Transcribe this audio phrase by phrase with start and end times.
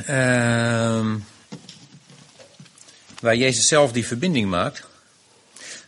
[0.00, 1.14] Uh,
[3.20, 4.82] waar Jezus zelf die verbinding maakt.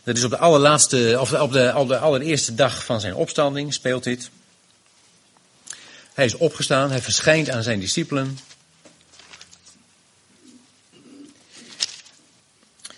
[0.03, 3.73] Dat is op de allerlaatste, of op de, op de allereerste dag van zijn opstanding
[3.73, 4.29] speelt dit.
[6.15, 8.37] Hij is opgestaan, hij verschijnt aan zijn discipelen.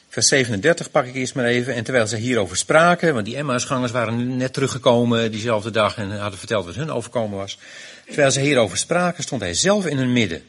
[0.09, 1.73] Vers 37 pak ik eerst maar even.
[1.73, 6.39] En terwijl ze hierover spraken, want die Emmausgangers waren net teruggekomen diezelfde dag en hadden
[6.39, 7.57] verteld wat hun overkomen was.
[8.05, 10.43] Terwijl ze hierover spraken, stond hij zelf in hun midden.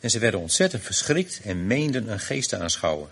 [0.00, 3.10] En ze werden ontzettend verschrikt en meenden een geest te aanschouwen.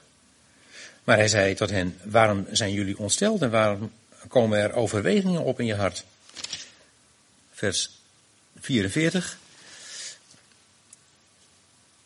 [1.05, 3.93] Maar hij zei tot hen, waarom zijn jullie ontsteld en waarom
[4.29, 6.05] komen er overwegingen op in je hart?
[7.53, 7.98] Vers
[8.61, 9.39] 44.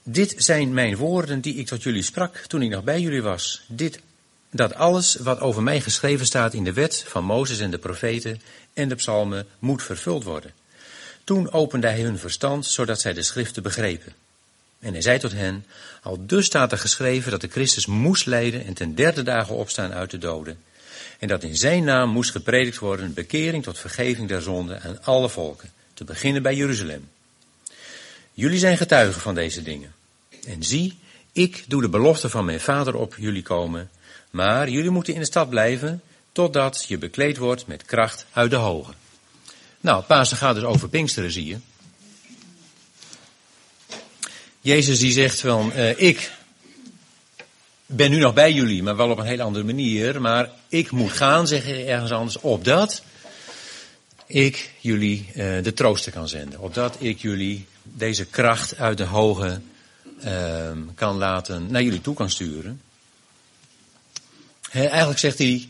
[0.02, 3.62] Dit zijn mijn woorden die ik tot jullie sprak toen ik nog bij jullie was.
[3.66, 4.00] Dit,
[4.50, 8.40] dat alles wat over mij geschreven staat in de wet van Mozes en de profeten
[8.72, 10.52] en de psalmen moet vervuld worden.
[11.24, 14.12] Toen opende hij hun verstand, zodat zij de schriften begrepen.
[14.80, 15.66] En hij zei tot hen,
[16.02, 19.92] al dus staat er geschreven dat de Christus moest lijden en ten derde dagen opstaan
[19.92, 20.58] uit de doden.
[21.18, 25.28] En dat in zijn naam moest gepredikt worden bekering tot vergeving der zonden aan alle
[25.28, 25.70] volken,
[26.06, 27.08] te beginnen bij Jeruzalem.
[28.32, 29.94] Jullie zijn getuigen van deze dingen.
[30.46, 30.98] En zie,
[31.32, 33.90] ik doe de belofte van mijn vader op jullie komen,
[34.30, 36.02] maar jullie moeten in de stad blijven,
[36.32, 38.92] totdat je bekleed wordt met kracht uit de hoge.
[39.80, 41.56] Nou, Pasen gaat dus over Pinksteren, zie je.
[44.60, 46.32] Jezus die zegt van, uh, ik
[47.86, 50.20] ben nu nog bij jullie, maar wel op een heel andere manier.
[50.20, 53.02] Maar ik moet gaan, zeg je ergens anders, opdat
[54.32, 56.60] ik jullie uh, de trooster kan zenden.
[56.60, 59.60] Opdat ik jullie deze kracht uit de hoge
[60.24, 62.80] uh, kan laten, naar jullie toe kan sturen.
[64.70, 65.68] Eigenlijk zegt hij,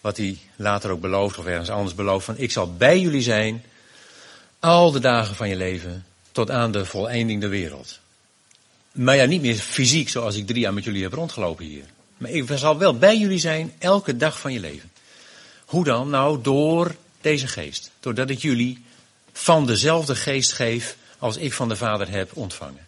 [0.00, 3.64] wat hij later ook belooft, of ergens anders belooft, van ik zal bij jullie zijn,
[4.58, 7.98] al de dagen van je leven, tot aan de voleinding der wereld.
[8.92, 11.84] Maar ja, niet meer fysiek zoals ik drie jaar met jullie heb rondgelopen hier.
[12.16, 14.90] Maar ik zal wel bij jullie zijn elke dag van je leven.
[15.64, 16.10] Hoe dan?
[16.10, 17.90] Nou, door deze geest.
[18.00, 18.84] Doordat ik jullie
[19.32, 22.86] van dezelfde geest geef als ik van de Vader heb ontvangen.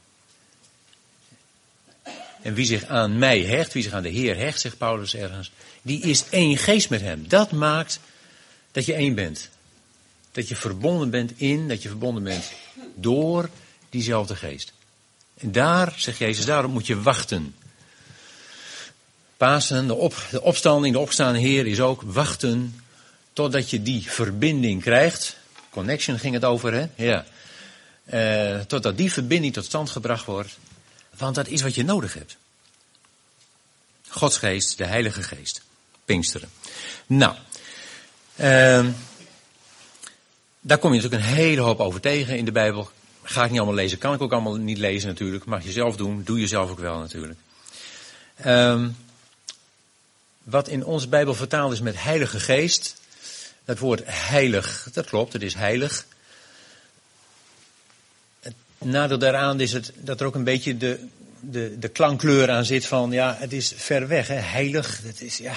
[2.42, 5.50] En wie zich aan mij hecht, wie zich aan de Heer hecht, zegt Paulus ergens,
[5.82, 7.28] die is één geest met hem.
[7.28, 8.00] Dat maakt
[8.72, 9.48] dat je één bent.
[10.32, 12.52] Dat je verbonden bent in, dat je verbonden bent
[12.94, 13.48] door
[13.90, 14.72] diezelfde geest.
[15.38, 17.54] En daar, zegt Jezus, daarom moet je wachten.
[19.36, 22.82] Pasen, de, op, de opstanding, de opstaande Heer is ook wachten
[23.32, 25.36] totdat je die verbinding krijgt.
[25.70, 26.86] Connection ging het over, hè?
[26.94, 27.24] Ja.
[28.12, 30.58] Uh, totdat die verbinding tot stand gebracht wordt.
[31.16, 32.36] Want dat is wat je nodig hebt.
[34.08, 35.62] Gods geest, de Heilige Geest.
[36.04, 36.48] Pinksteren.
[37.06, 37.34] Nou,
[38.36, 38.86] uh,
[40.60, 42.90] daar kom je natuurlijk een hele hoop over tegen in de Bijbel.
[43.22, 45.44] Ga ik niet allemaal lezen, kan ik ook allemaal niet lezen natuurlijk.
[45.44, 47.38] Mag je zelf doen, doe je zelf ook wel natuurlijk.
[48.46, 48.96] Um,
[50.42, 52.99] wat in onze Bijbel vertaald is met Heilige Geest.
[53.64, 56.06] Dat woord heilig, dat klopt, het is heilig.
[58.40, 61.06] Het nadeel daaraan is het, dat er ook een beetje de,
[61.40, 64.34] de, de klankkleur aan zit van, ja, het is ver weg, hè?
[64.34, 65.00] heilig.
[65.04, 65.54] Dat is, ja,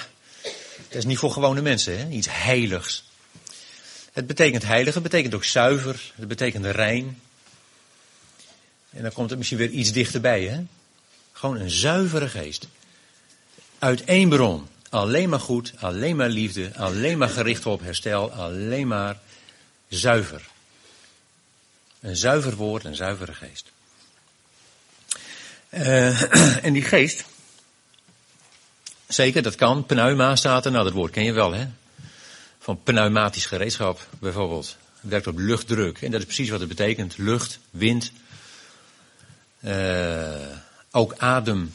[0.88, 2.08] dat is niet voor gewone mensen, hè?
[2.08, 3.04] iets heiligs.
[4.14, 7.22] Het betekent heilig, het betekent ook zuiver, het betekent rein.
[8.90, 10.64] En dan komt het misschien weer iets dichterbij, hè?
[11.32, 12.68] Gewoon een zuivere geest.
[13.80, 14.68] Uit één bron.
[14.94, 19.20] Alleen maar goed, alleen maar liefde, alleen maar gericht op herstel, alleen maar
[19.88, 20.48] zuiver.
[22.00, 23.72] Een zuiver woord, een zuivere geest.
[25.70, 26.22] Uh,
[26.66, 27.26] en die geest,
[29.08, 29.86] zeker, dat kan.
[29.86, 31.68] Pneuma staat er, nou dat woord ken je wel hè.
[32.60, 34.78] Van pneumatisch gereedschap bijvoorbeeld.
[35.02, 36.02] Het werkt op luchtdruk.
[36.02, 37.18] En dat is precies wat het betekent.
[37.18, 38.12] Lucht, wind.
[39.62, 40.36] Uh,
[40.92, 41.74] ook adem.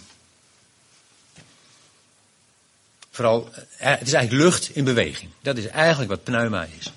[3.18, 5.30] Vooral, eh, het is eigenlijk lucht in beweging.
[5.40, 6.92] Dat is eigenlijk wat pneuma is.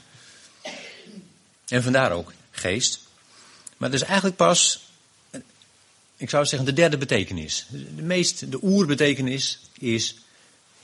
[1.67, 2.99] En vandaar ook geest.
[3.77, 4.89] Maar dat is eigenlijk pas,
[6.17, 7.65] ik zou zeggen, de derde betekenis.
[7.69, 10.15] De meest, de oerbetekenis is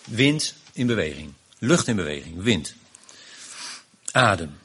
[0.03, 1.33] wind in beweging.
[1.59, 2.73] Lucht in beweging, wind.
[4.11, 4.57] Adem.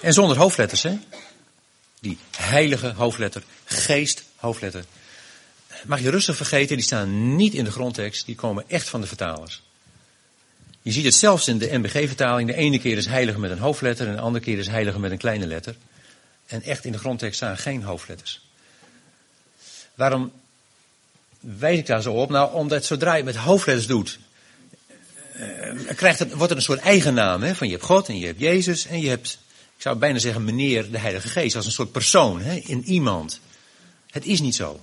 [0.00, 0.98] En zonder hoofdletters, hè?
[2.00, 4.84] Die heilige hoofdletter, geest hoofdletter,
[5.86, 9.06] mag je rustig vergeten, die staan niet in de grondtekst, die komen echt van de
[9.06, 9.62] vertalers.
[10.82, 12.48] Je ziet het zelfs in de NBG-vertaling.
[12.48, 15.10] De ene keer is heilige met een hoofdletter en de andere keer is heilige met
[15.10, 15.76] een kleine letter.
[16.46, 18.40] En echt in de grondtekst staan geen hoofdletters.
[19.94, 20.32] Waarom
[21.40, 22.30] wijs ik daar zo op?
[22.30, 24.18] Nou, omdat zodra je met hoofdletters doet,
[25.36, 27.42] uh, krijgt het, wordt het een soort eigen naam.
[27.42, 27.54] Hè?
[27.54, 29.38] Van je hebt God en je hebt Jezus en je hebt,
[29.76, 31.56] ik zou bijna zeggen, meneer de Heilige Geest.
[31.56, 32.54] Als een soort persoon hè?
[32.54, 33.40] in iemand.
[34.10, 34.80] Het is niet zo.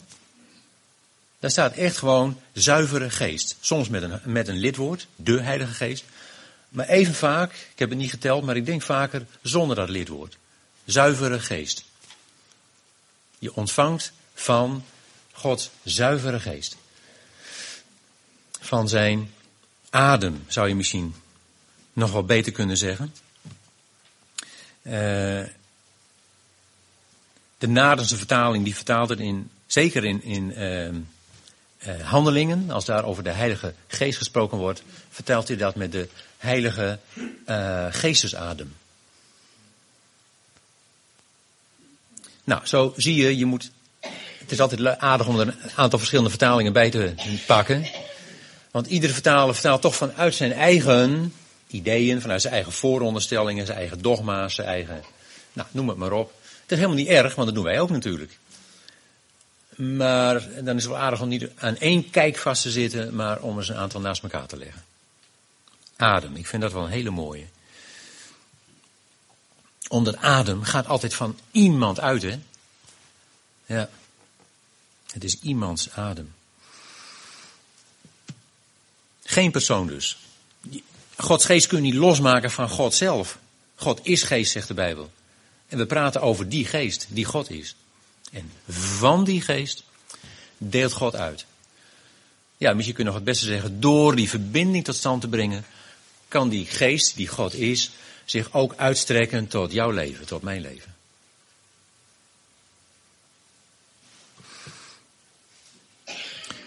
[1.39, 3.57] Daar staat echt gewoon zuivere geest.
[3.59, 6.03] Soms met een, met een lidwoord, de Heilige Geest.
[6.69, 10.37] Maar even vaak, ik heb het niet geteld, maar ik denk vaker zonder dat lidwoord.
[10.85, 11.83] Zuivere geest.
[13.39, 14.85] Je ontvangt van
[15.31, 16.77] God zuivere geest.
[18.59, 19.31] Van zijn
[19.89, 21.15] adem, zou je misschien
[21.93, 23.13] nog wel beter kunnen zeggen.
[24.81, 24.93] Uh,
[27.57, 31.01] de Nadense vertaling, die vertaalt het in, zeker in, in uh,
[31.79, 36.07] eh, handelingen, als daar over de Heilige Geest gesproken wordt, vertelt hij dat met de
[36.37, 36.99] Heilige
[37.49, 38.75] uh, Geestesadem.
[42.43, 43.71] Nou, zo zie je, je moet.
[44.39, 47.13] Het is altijd aardig om er een aantal verschillende vertalingen bij te
[47.47, 47.85] pakken.
[48.71, 51.33] Want iedere vertaler vertaalt toch vanuit zijn eigen
[51.67, 55.03] ideeën, vanuit zijn eigen vooronderstellingen, zijn eigen dogma's, zijn eigen.
[55.53, 56.33] Nou, noem het maar op.
[56.61, 58.37] Het is helemaal niet erg, want dat doen wij ook natuurlijk.
[59.79, 63.41] Maar dan is het wel aardig om niet aan één kijk vast te zitten, maar
[63.41, 64.83] om eens een aantal naast elkaar te leggen.
[65.95, 67.45] Adem, ik vind dat wel een hele mooie.
[69.87, 72.39] Omdat adem gaat altijd van iemand uit, hè?
[73.65, 73.89] Ja.
[75.11, 76.33] Het is iemands adem.
[79.23, 80.17] Geen persoon dus.
[81.15, 83.37] Gods geest kun je niet losmaken van God zelf.
[83.75, 85.11] God is geest, zegt de Bijbel.
[85.67, 87.75] En we praten over die geest, die God is.
[88.31, 89.83] En van die geest
[90.57, 91.45] deelt God uit.
[92.57, 95.65] Ja, misschien kun je nog het beste zeggen, door die verbinding tot stand te brengen,
[96.27, 97.91] kan die geest, die God is,
[98.25, 100.95] zich ook uitstrekken tot jouw leven, tot mijn leven.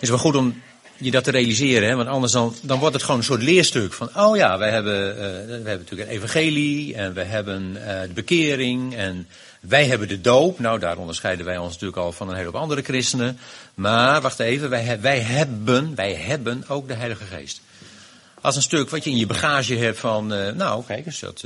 [0.02, 0.62] Het is wel goed om
[1.04, 1.96] je dat te realiseren, hè?
[1.96, 5.08] want anders dan, dan wordt het gewoon een soort leerstuk van, oh ja, wij hebben,
[5.08, 5.16] uh,
[5.46, 9.28] we hebben natuurlijk een evangelie en we hebben uh, de bekering en
[9.60, 10.58] wij hebben de doop.
[10.58, 13.38] Nou, daar onderscheiden wij ons natuurlijk al van een heleboel andere christenen.
[13.74, 17.60] Maar, wacht even, wij, wij hebben, wij hebben ook de Heilige Geest.
[18.40, 21.44] Als een stuk wat je in je bagage hebt van, uh, nou, kijk eens, dat,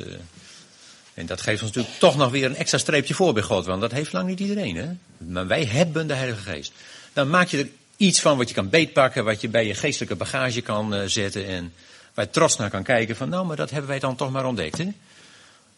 [1.15, 3.81] en dat geeft ons natuurlijk toch nog weer een extra streepje voor bij God, want
[3.81, 4.89] dat heeft lang niet iedereen, hè.
[5.19, 6.73] Maar wij hebben de Heilige Geest.
[7.13, 10.17] Dan maak je er iets van wat je kan beetpakken, wat je bij je geestelijke
[10.17, 11.73] bagage kan uh, zetten en
[12.15, 14.47] waar je trots naar kan kijken van nou, maar dat hebben wij dan toch maar
[14.47, 14.79] ontdekt.
[14.79, 14.89] Hè?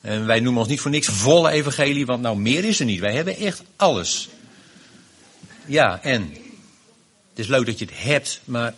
[0.01, 3.01] En wij noemen ons niet voor niks volle evangelie, want nou meer is er niet.
[3.01, 4.29] Wij hebben echt alles.
[5.65, 6.23] Ja, en
[7.31, 8.75] het is leuk dat je het hebt, maar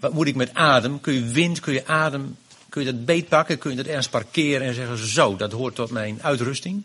[0.00, 1.00] wat moet ik met adem?
[1.00, 2.36] Kun je wind, kun je adem
[2.68, 3.58] Kun je dat beetpakken?
[3.58, 6.82] Kun je dat ergens parkeren en zeggen: Zo, dat hoort tot mijn uitrusting?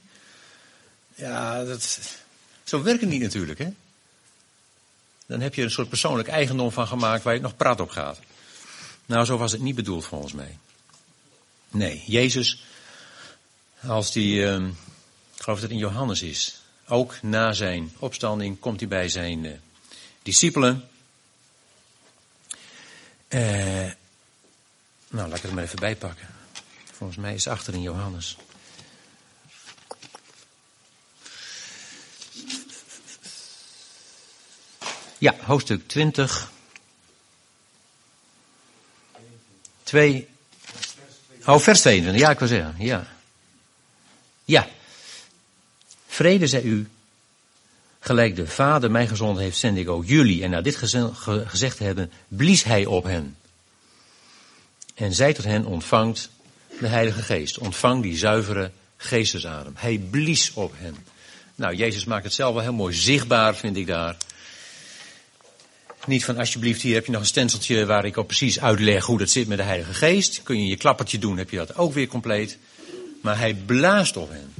[1.15, 1.99] Ja, dat,
[2.63, 3.67] zo werkt het niet natuurlijk, hè?
[5.25, 8.19] Dan heb je een soort persoonlijk eigendom van gemaakt waar je nog praat op gaat.
[9.05, 10.57] Nou, zo was het niet bedoeld volgens mij.
[11.69, 12.63] Nee, Jezus,
[13.87, 14.55] als die, uh,
[15.35, 19.43] ik geloof dat het in Johannes is, ook na zijn opstanding komt hij bij zijn
[19.43, 19.51] uh,
[20.21, 20.89] discipelen.
[23.29, 23.91] Uh,
[25.09, 26.27] nou, laat ik het maar even bijpakken.
[26.91, 28.37] Volgens mij is het achter in Johannes.
[35.23, 36.51] Ja, hoofdstuk 20.
[39.83, 40.27] 2.
[41.45, 42.21] Oh, vers 22.
[42.21, 42.75] Ja, ik wil zeggen.
[42.77, 43.07] Ja.
[44.45, 44.67] Ja.
[46.07, 46.89] Vrede zij u.
[47.99, 50.43] Gelijk de Vader mij gezonden heeft, zend ik ook jullie.
[50.43, 50.75] En na dit
[51.45, 53.37] gezegd te hebben, blies hij op hen.
[54.95, 56.29] En zij tot hen ontvangt
[56.79, 57.57] de Heilige Geest.
[57.57, 59.73] Ontvang die zuivere geestesadem.
[59.77, 60.97] Hij blies op hen.
[61.55, 64.17] Nou, Jezus maakt het zelf wel heel mooi zichtbaar, vind ik daar.
[66.05, 69.17] Niet van alsjeblieft, hier heb je nog een stenseltje waar ik ook precies uitleg hoe
[69.17, 70.43] dat zit met de Heilige Geest.
[70.43, 72.57] Kun je je klappertje doen, heb je dat ook weer compleet.
[73.21, 74.53] Maar hij blaast op hen.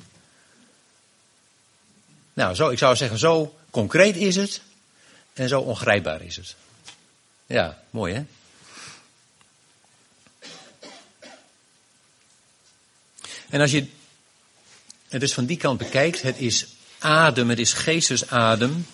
[2.34, 4.62] Nou, zo, ik zou zeggen, zo concreet is het
[5.34, 6.56] en zo ongrijpbaar is het.
[7.46, 8.24] Ja, mooi hè?
[13.50, 13.86] En als je
[15.08, 16.68] het dus van die kant bekijkt, het is
[17.00, 18.86] adem, het is geestesadem.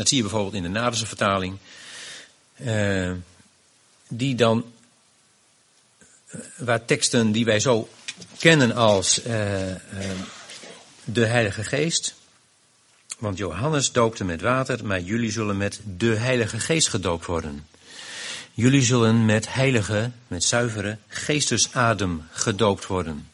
[0.00, 1.56] Dat zie je bijvoorbeeld in de Naderse vertaling.
[2.56, 3.12] Uh,
[4.08, 4.72] die dan,
[6.34, 7.88] uh, waar teksten die wij zo
[8.38, 9.26] kennen als uh,
[11.04, 12.14] de Heilige Geest.
[13.18, 17.66] Want Johannes doopte met water, maar jullie zullen met de Heilige Geest gedoopt worden.
[18.52, 23.28] Jullie zullen met heilige, met zuivere geestesadem gedoopt worden.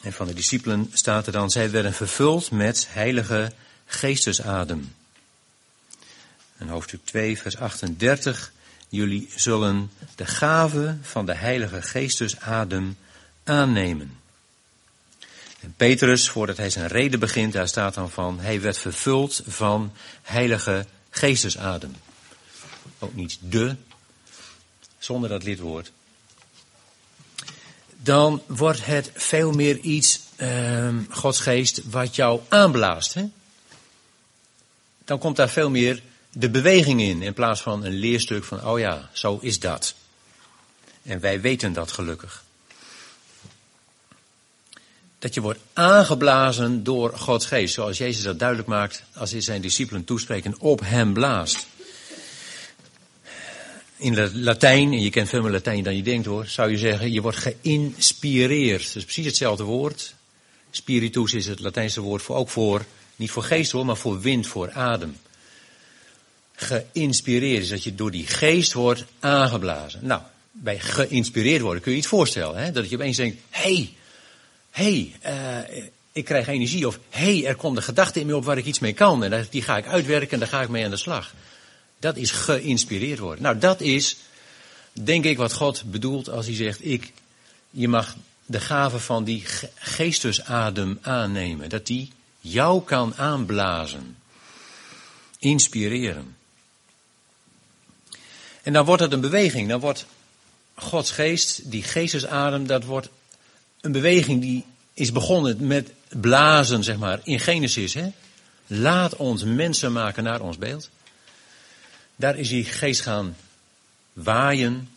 [0.00, 3.52] En van de discipelen staat er dan, zij werden vervuld met heilige
[3.86, 4.98] geestesadem.
[6.60, 8.52] En hoofdstuk 2, vers 38.
[8.88, 12.96] Jullie zullen de gave van de Heilige Geestesadem
[13.44, 14.18] aannemen.
[15.60, 19.92] En Petrus, voordat hij zijn reden begint, daar staat dan van, hij werd vervuld van
[20.22, 21.94] Heilige Geestesadem.
[22.98, 23.76] Ook niet de,
[24.98, 25.92] zonder dat lidwoord.
[27.96, 33.14] Dan wordt het veel meer iets, uh, Gods geest, wat jou aanblaast.
[33.14, 33.24] Hè?
[35.04, 36.02] Dan komt daar veel meer
[36.32, 39.94] de beweging in, in plaats van een leerstuk van, oh ja, zo is dat.
[41.02, 42.44] En wij weten dat gelukkig.
[45.18, 49.60] Dat je wordt aangeblazen door Gods geest, zoals Jezus dat duidelijk maakt als hij zijn
[49.60, 51.66] discipelen toespreken op hem blaast.
[53.96, 56.78] In het Latijn, en je kent veel meer Latijn dan je denkt hoor, zou je
[56.78, 58.86] zeggen, je wordt geïnspireerd.
[58.86, 60.14] Dat is precies hetzelfde woord.
[60.70, 62.84] Spiritus is het Latijnse woord voor, ook voor,
[63.16, 65.16] niet voor geest hoor, maar voor wind, voor adem
[66.60, 67.68] geïnspireerd is.
[67.68, 70.00] Dat je door die geest wordt aangeblazen.
[70.02, 72.62] Nou, bij geïnspireerd worden kun je iets voorstellen.
[72.62, 72.72] Hè?
[72.72, 73.92] Dat je opeens denkt, hey,
[74.70, 75.76] hey, uh,
[76.12, 76.86] ik krijg energie.
[76.86, 79.24] Of hey, er komt een gedachte in me op waar ik iets mee kan.
[79.24, 81.34] En die ga ik uitwerken en daar ga ik mee aan de slag.
[81.98, 83.42] Dat is geïnspireerd worden.
[83.42, 84.16] Nou, dat is,
[84.92, 87.12] denk ik, wat God bedoelt als hij zegt, ik,
[87.70, 91.68] je mag de gave van die geestesadem aannemen.
[91.68, 94.16] Dat die jou kan aanblazen.
[95.38, 96.36] Inspireren.
[98.62, 99.68] En dan wordt het een beweging.
[99.68, 100.06] Dan wordt
[100.74, 103.08] Gods geest, die geestesadem, dat wordt
[103.80, 104.64] een beweging die
[104.94, 107.94] is begonnen met blazen, zeg maar, in Genesis.
[107.94, 108.08] Hè?
[108.66, 110.90] Laat ons mensen maken naar ons beeld.
[112.16, 113.36] Daar is die geest gaan
[114.12, 114.88] waaien.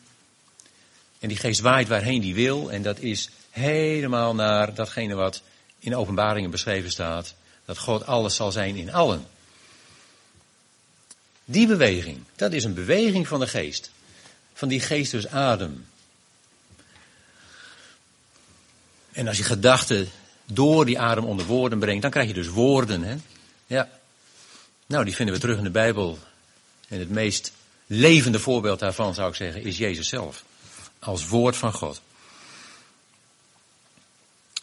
[1.19, 2.71] En die geest waait waarheen die wil.
[2.71, 5.41] En dat is helemaal naar datgene wat
[5.79, 7.35] in openbaringen beschreven staat.
[7.65, 9.25] Dat God alles zal zijn in allen.
[11.45, 13.91] Die beweging, dat is een beweging van de geest.
[14.53, 15.85] Van die geestesadem.
[19.11, 20.09] En als je gedachten
[20.45, 23.03] door die adem onder woorden brengt, dan krijg je dus woorden.
[23.03, 23.15] Hè?
[23.67, 23.89] Ja.
[24.85, 26.19] Nou, die vinden we terug in de Bijbel.
[26.87, 27.51] En het meest
[27.87, 30.43] levende voorbeeld daarvan, zou ik zeggen, is Jezus zelf.
[30.99, 32.01] Als woord van God.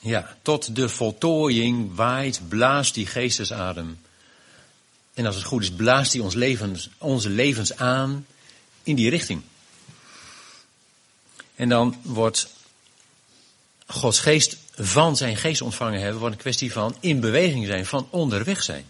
[0.00, 3.98] Ja, tot de voltooiing waait, blaast die geestesadem
[5.20, 8.26] en als het goed is, blaast hij ons levens, onze levens aan
[8.82, 9.42] in die richting.
[11.54, 12.52] En dan wordt
[13.86, 18.08] Gods geest van zijn geest ontvangen hebben, wordt een kwestie van in beweging zijn, van
[18.10, 18.84] onderweg zijn.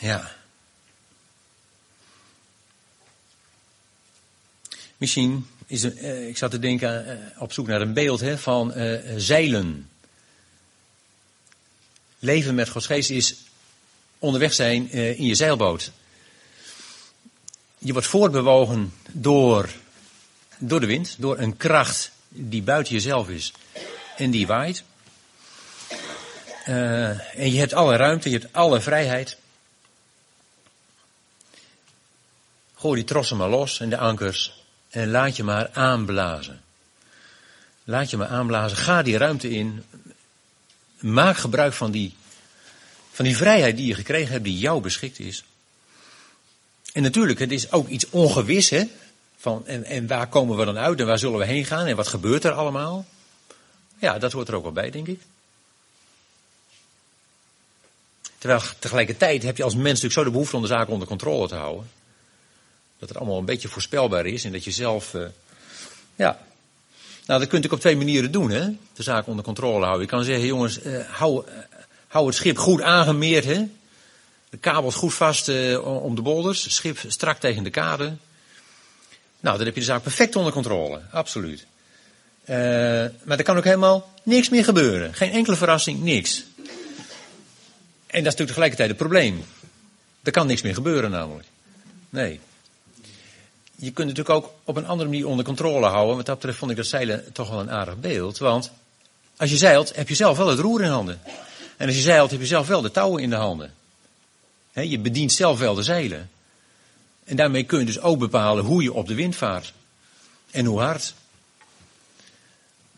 [0.00, 0.36] Ja.
[4.96, 8.38] Misschien is er, uh, ik zat te denken uh, op zoek naar een beeld hè,
[8.38, 9.89] van uh, zeilen.
[12.20, 13.36] Leven met Gods geest is
[14.18, 15.90] onderweg zijn in je zeilboot.
[17.78, 19.68] Je wordt voortbewogen door,
[20.58, 23.52] door de wind, door een kracht die buiten jezelf is
[24.16, 24.82] en die waait.
[26.64, 29.36] en je hebt alle ruimte, je hebt alle vrijheid.
[32.74, 36.62] Gooi die trossen maar los en de ankers en laat je maar aanblazen.
[37.84, 38.76] Laat je maar aanblazen.
[38.76, 39.84] Ga die ruimte in.
[41.00, 42.14] Maak gebruik van die,
[43.12, 45.44] van die vrijheid die je gekregen hebt, die jou beschikt is.
[46.92, 48.84] En natuurlijk, het is ook iets ongewis, hè?
[49.36, 51.96] Van, en, en waar komen we dan uit en waar zullen we heen gaan en
[51.96, 53.06] wat gebeurt er allemaal?
[53.98, 55.20] Ja, dat hoort er ook wel bij, denk ik.
[58.38, 61.48] Terwijl tegelijkertijd heb je als mens natuurlijk zo de behoefte om de zaken onder controle
[61.48, 61.90] te houden
[63.00, 65.26] dat het allemaal een beetje voorspelbaar is en dat je zelf, uh,
[66.16, 66.46] ja.
[67.30, 68.66] Nou, dat kunt ik op twee manieren doen, hè.
[68.92, 70.00] De zaak onder controle houden.
[70.00, 71.52] Je kan zeggen, jongens, uh, hou, uh,
[72.06, 73.66] hou het schip goed aangemeerd, hè.
[74.48, 78.12] De kabels goed vast om de bolders, schip strak tegen de kade.
[79.40, 81.66] Nou, dan heb je de zaak perfect onder controle, absoluut.
[83.24, 85.14] maar er kan ook helemaal niks meer gebeuren.
[85.14, 86.44] Geen enkele verrassing, niks.
[86.56, 86.64] En
[88.24, 89.44] dat is natuurlijk tegelijkertijd het probleem.
[90.22, 91.46] Er kan niks meer gebeuren namelijk.
[92.08, 92.40] Nee
[93.80, 96.16] je kunt natuurlijk ook op een andere manier onder controle houden.
[96.16, 98.38] Wat dat betreft vond ik dat zeilen toch wel een aardig beeld.
[98.38, 98.70] Want
[99.36, 101.20] als je zeilt, heb je zelf wel het roer in handen.
[101.76, 103.74] En als je zeilt, heb je zelf wel de touwen in de handen.
[104.72, 106.30] je bedient zelf wel de zeilen.
[107.24, 109.72] En daarmee kun je dus ook bepalen hoe je op de wind vaart.
[110.50, 111.14] En hoe hard.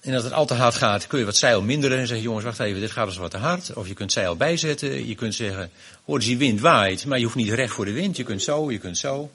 [0.01, 2.45] En als het al te hard gaat, kun je wat zeil minderen en zeggen, jongens,
[2.45, 3.75] wacht even, dit gaat dus wat te hard.
[3.75, 5.07] Of je kunt zeil bijzetten.
[5.07, 5.71] Je kunt zeggen,
[6.05, 8.17] hoor, dus die wind waait, maar je hoeft niet recht voor de wind.
[8.17, 9.31] Je kunt zo, je kunt zo.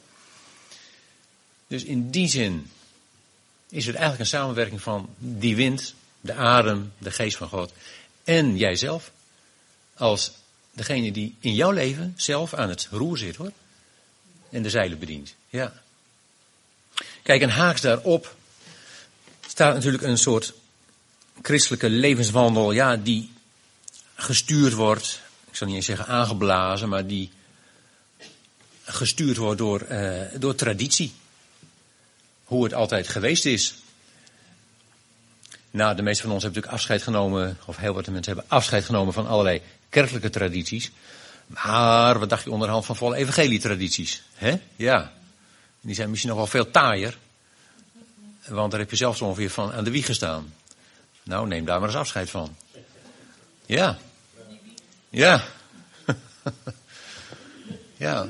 [1.68, 2.70] Dus in die zin
[3.70, 7.72] is het eigenlijk een samenwerking van die wind, de adem, de geest van God
[8.24, 9.12] en jijzelf.
[9.94, 10.32] Als
[10.72, 13.52] degene die in jouw leven zelf aan het roer zit hoor.
[14.50, 15.36] En de zeilen bedient.
[15.50, 15.74] Ja.
[17.24, 18.36] Kijk, en haaks daarop
[19.48, 20.54] staat natuurlijk een soort
[21.42, 23.32] christelijke levenswandel, ja, die
[24.16, 27.32] gestuurd wordt, ik zal niet eens zeggen aangeblazen, maar die
[28.84, 31.14] gestuurd wordt door, uh, door traditie
[32.48, 33.76] hoe het altijd geweest is.
[35.72, 38.86] Nou, de meeste van ons hebben natuurlijk afscheid genomen, of heel wat mensen hebben afscheid
[38.86, 40.92] genomen van allerlei kerkelijke tradities.
[41.48, 44.24] Maar wat dacht je onderhand van volle evangelietradities?
[44.34, 44.62] Hè?
[44.76, 45.14] Ja.
[45.82, 47.18] Die zijn misschien nog wel veel taaier.
[48.48, 50.54] Want daar heb je zelfs ongeveer van aan de wieg gestaan.
[51.24, 52.56] Nou, neem daar maar eens afscheid van.
[53.66, 53.98] Ja.
[55.10, 55.44] Ja.
[57.98, 58.28] ja.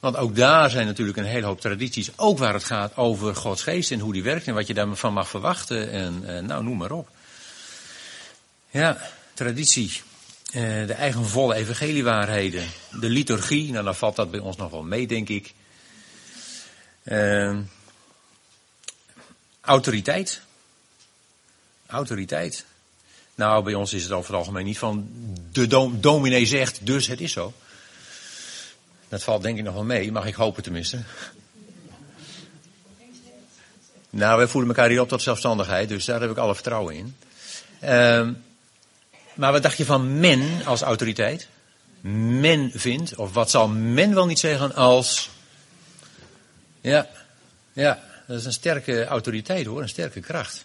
[0.00, 3.62] Want ook daar zijn natuurlijk een hele hoop tradities, ook waar het gaat over Gods
[3.62, 6.76] geest en hoe die werkt en wat je daarvan mag verwachten en, en nou, noem
[6.76, 7.08] maar op.
[8.70, 8.98] Ja,
[9.34, 10.00] traditie,
[10.46, 12.68] eh, de eigen volle evangeliewaarheden,
[13.00, 15.54] de liturgie, nou dan valt dat bij ons nog wel mee, denk ik.
[17.04, 17.56] Uh,
[19.60, 20.40] autoriteit.
[21.86, 22.64] Autoriteit.
[23.34, 25.08] Nou, bij ons is het over het algemeen niet van
[25.52, 27.52] de dominee zegt, dus het is zo.
[29.10, 30.98] Dat valt denk ik nog wel mee, mag ik hopen tenminste.
[34.10, 37.16] Nou, wij voelen elkaar hier op tot zelfstandigheid, dus daar heb ik alle vertrouwen in.
[37.82, 38.28] Uh,
[39.34, 41.48] maar wat dacht je van men als autoriteit?
[42.00, 45.30] Men vindt, of wat zal men wel niet zeggen als.
[46.80, 47.08] Ja,
[47.72, 50.64] ja, dat is een sterke autoriteit hoor, een sterke kracht.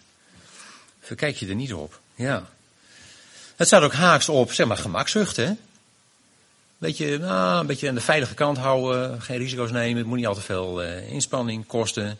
[1.00, 2.46] Verkijk je er niet op, ja.
[3.56, 5.52] Het staat ook haaks op, zeg maar, gemakzucht, hè?
[6.78, 10.26] Beetje, nou, een beetje aan de veilige kant houden, geen risico's nemen, het moet niet
[10.26, 12.18] al te veel uh, inspanning kosten.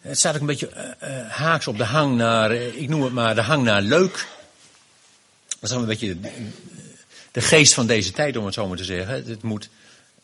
[0.00, 3.34] Het staat ook een beetje uh, haaks op de hang naar, ik noem het maar
[3.34, 4.28] de hang naar leuk.
[5.60, 6.16] Dat is een beetje
[7.30, 9.14] de, geest van deze tijd, om het zo maar te zeggen.
[9.14, 9.68] Het moet,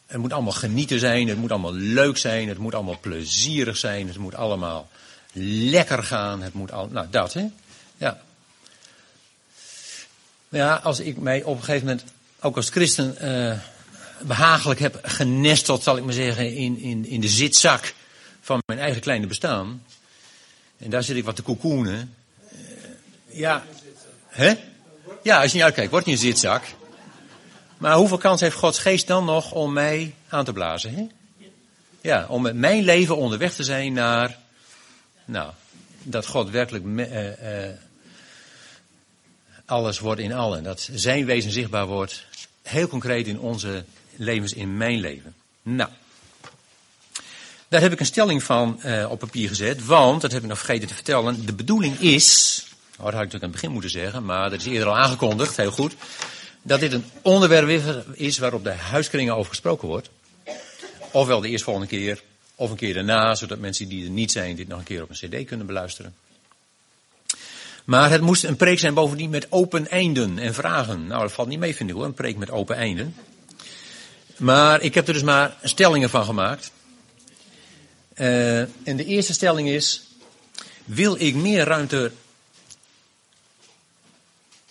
[0.06, 4.08] het moet allemaal genieten zijn, het moet allemaal leuk zijn, het moet allemaal plezierig zijn,
[4.08, 4.88] het moet allemaal
[5.32, 7.46] lekker gaan, het moet al, nou dat hè,
[7.96, 8.20] ja.
[10.48, 12.04] Ja, als ik mij op een gegeven moment
[12.40, 13.58] ook als christen uh,
[14.26, 17.94] behagelijk heb genesteld, zal ik maar zeggen, in, in, in de zitzak
[18.40, 19.82] van mijn eigen kleine bestaan.
[20.78, 22.14] En daar zit ik wat te koekoenen.
[22.52, 22.58] Uh,
[23.26, 23.64] ja.
[24.26, 24.54] Hè?
[25.22, 26.64] Ja, als je niet uitkijkt, wordt niet een zitzak.
[27.78, 30.94] Maar hoeveel kans heeft Gods geest dan nog om mij aan te blazen?
[30.94, 31.06] Hè?
[32.00, 34.38] Ja, om met mijn leven onderweg te zijn naar,
[35.24, 35.52] nou,
[36.02, 37.68] dat God werkelijk uh,
[39.70, 40.62] alles wordt in allen.
[40.62, 42.24] Dat zijn wezen zichtbaar wordt
[42.62, 43.84] heel concreet in onze
[44.16, 45.34] levens, in mijn leven.
[45.62, 45.90] Nou,
[47.68, 50.58] Daar heb ik een stelling van uh, op papier gezet, want, dat heb ik nog
[50.58, 52.62] vergeten te vertellen, de bedoeling is,
[52.98, 54.96] oh, dat had ik natuurlijk aan het begin moeten zeggen, maar dat is eerder al
[54.96, 55.94] aangekondigd, heel goed,
[56.62, 57.68] dat dit een onderwerp
[58.14, 60.10] is waarop de huiskringen over gesproken wordt.
[61.10, 62.22] Ofwel de eerstvolgende keer,
[62.54, 65.10] of een keer daarna, zodat mensen die er niet zijn dit nog een keer op
[65.10, 66.14] een cd kunnen beluisteren.
[67.90, 71.06] Maar het moest een preek zijn bovendien met open einden en vragen.
[71.06, 73.14] Nou, dat valt niet mee, vind ik hoor, een preek met open einden.
[74.36, 76.72] Maar ik heb er dus maar stellingen van gemaakt.
[78.16, 80.02] Uh, en de eerste stelling is:
[80.84, 82.12] wil ik meer ruimte.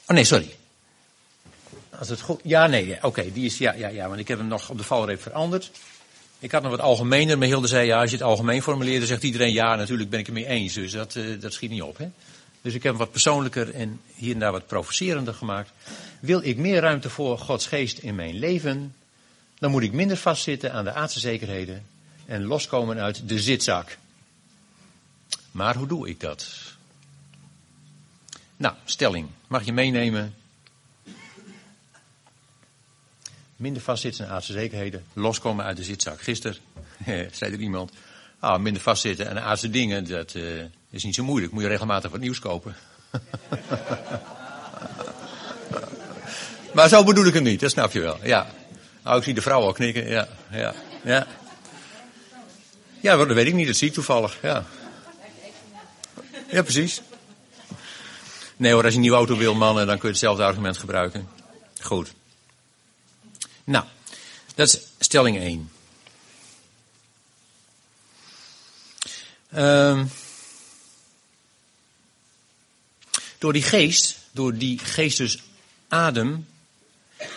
[0.08, 0.56] Oh nee, sorry.
[1.90, 2.40] Als het goed.
[2.44, 3.58] Ja, nee, oké, die is.
[3.58, 5.72] Ja, ja, ja, want ik heb hem nog op de valreep veranderd.
[6.40, 9.08] Ik had nog wat algemener, maar Hilde zei ja, als je het algemeen formuleert, dan
[9.08, 10.74] zegt iedereen ja, natuurlijk ben ik het mee eens.
[10.74, 11.98] Dus dat, uh, dat schiet niet op.
[11.98, 12.08] Hè?
[12.62, 15.72] Dus ik heb hem wat persoonlijker en hier en daar wat provocerender gemaakt.
[16.20, 18.96] Wil ik meer ruimte voor Gods geest in mijn leven,
[19.60, 21.86] dan moet ik minder vastzitten aan de aardse zekerheden
[22.26, 23.98] en loskomen uit de zitzak.
[25.52, 26.48] Maar hoe doe ik dat?
[28.58, 29.30] Nou, stelling.
[29.48, 30.36] Mag je meenemen?
[33.56, 36.22] Minder vastzitten aan aardse zekerheden, loskomen uit de zitzak.
[36.22, 36.58] Gisteren
[37.32, 37.92] zei er iemand,
[38.40, 41.52] ah, minder vastzitten aan aardse dingen, dat uh, is niet zo moeilijk.
[41.52, 42.76] Moet je regelmatig wat nieuws kopen.
[46.74, 48.20] maar zo bedoel ik het niet, dat snap je wel.
[48.24, 48.48] Ja.
[49.04, 50.08] Nou, ik zie de vrouw al knikken.
[50.08, 50.74] Ja, ja,
[51.04, 51.28] ja.
[53.02, 53.68] Ja, dat weet ik niet.
[53.68, 54.38] Dat zie ik toevallig.
[54.42, 54.66] Ja.
[56.52, 57.02] Ja, precies.
[58.58, 61.30] Nee hoor, als je een nieuwe auto wil, mannen, dan kun je hetzelfde argument gebruiken.
[61.82, 62.14] Goed.
[63.64, 63.86] Nou,
[64.56, 65.72] dat is stelling 1.
[69.56, 70.10] Um,
[73.40, 76.48] door die geest, door die geestesadem,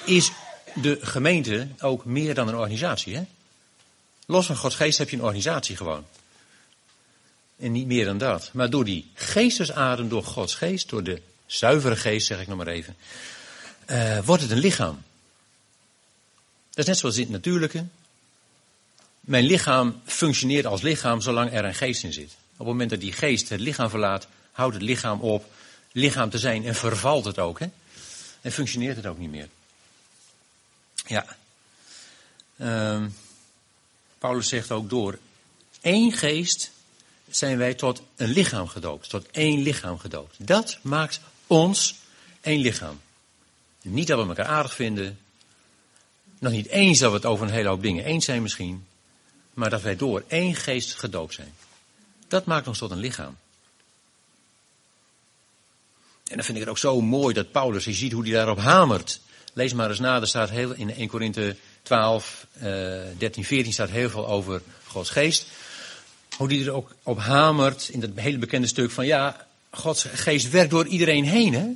[0.04, 0.30] is
[0.74, 3.16] de gemeente ook meer dan een organisatie.
[3.16, 3.22] Hè?
[4.26, 6.04] Los van Gods geest heb je een organisatie gewoon.
[7.58, 8.50] En niet meer dan dat.
[8.52, 12.66] Maar door die geestesadem, door Gods geest, door de zuivere geest, zeg ik nog maar
[12.66, 12.96] even,
[13.90, 15.02] uh, wordt het een lichaam.
[16.68, 17.84] Dat is net zoals in het natuurlijke.
[19.20, 22.30] Mijn lichaam functioneert als lichaam zolang er een geest in zit.
[22.52, 25.44] Op het moment dat die geest het lichaam verlaat, houdt het lichaam op
[25.92, 27.58] lichaam te zijn en vervalt het ook.
[27.58, 27.66] Hè?
[28.40, 29.48] En functioneert het ook niet meer.
[31.06, 31.36] Ja.
[32.56, 33.04] Uh,
[34.18, 35.18] Paulus zegt ook door
[35.80, 36.70] één geest
[37.30, 39.08] zijn wij tot een lichaam gedoopt.
[39.08, 40.34] Tot één lichaam gedoopt.
[40.38, 41.94] Dat maakt ons
[42.40, 43.00] één lichaam.
[43.82, 45.18] Niet dat we elkaar aardig vinden.
[46.38, 48.86] Nog niet eens dat we het over een hele hoop dingen eens zijn misschien.
[49.54, 51.54] Maar dat wij door één geest gedoopt zijn.
[52.28, 53.36] Dat maakt ons tot een lichaam.
[56.32, 58.58] En dan vind ik het ook zo mooi dat Paulus, je ziet hoe hij daarop
[58.58, 59.20] hamert.
[59.52, 62.62] Lees maar eens na, er staat heel, in 1 Korinthe 12, uh,
[63.18, 65.46] 13, 14 staat heel veel over Gods geest.
[66.36, 70.50] Hoe die er ook op hamert in dat hele bekende stuk van ja, Gods geest
[70.50, 71.54] werkt door iedereen heen.
[71.54, 71.66] Hè?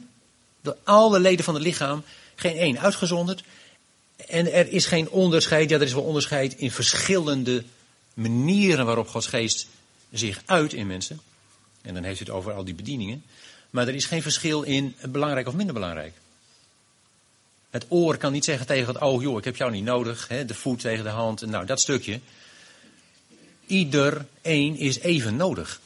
[0.60, 2.02] Door alle leden van het lichaam,
[2.34, 3.42] geen één uitgezonderd.
[4.16, 7.64] En er is geen onderscheid, ja er is wel onderscheid in verschillende
[8.14, 9.66] manieren waarop Gods geest
[10.12, 11.20] zich uit in mensen.
[11.82, 13.24] En dan heeft u het over al die bedieningen.
[13.70, 16.14] Maar er is geen verschil in belangrijk of minder belangrijk.
[17.70, 20.28] Het oor kan niet zeggen tegen het oog, joh, ik heb jou niet nodig.
[20.28, 22.20] Hè, de voet tegen de hand, nou dat stukje.
[23.66, 25.80] Ieder één is even nodig.